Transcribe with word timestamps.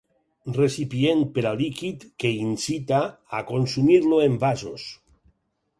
Recipient 0.53 1.21
per 1.35 1.43
a 1.49 1.51
líquid 1.59 2.07
que 2.23 2.33
incita 2.49 3.03
a 3.39 3.45
consumir-lo 3.53 4.23
en 4.31 4.41
vasos. 4.47 4.93